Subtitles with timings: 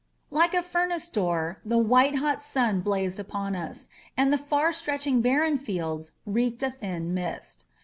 [0.31, 5.21] Like a furnace door, the white hot sun blazed upon us, and the far stretched
[5.21, 7.65] barren fields reeked a thin mist.